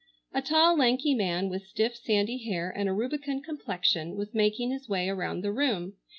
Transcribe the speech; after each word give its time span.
A 0.33 0.41
tall 0.41 0.75
lanky 0.77 1.13
man 1.13 1.47
with 1.47 1.67
stiff 1.67 1.95
sandy 1.95 2.39
hair 2.43 2.71
and 2.75 2.89
a 2.89 2.91
rubicund 2.91 3.43
complexion 3.43 4.15
was 4.15 4.33
making 4.33 4.71
his 4.71 4.89
way 4.89 5.07
around 5.09 5.41
the 5.43 5.51
room. 5.53 5.93